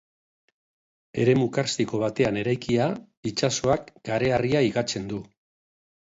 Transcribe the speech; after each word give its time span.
Eremu 1.25 1.45
karstiko 1.57 1.99
batean 2.05 2.39
eraikia, 2.45 2.89
itsasoak 3.33 3.93
kareharria 4.11 4.65
higatzen 4.71 5.07
du. 5.15 5.23